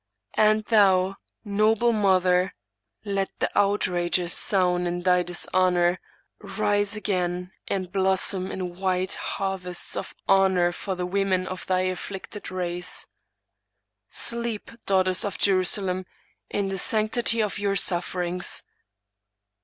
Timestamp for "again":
6.95-7.51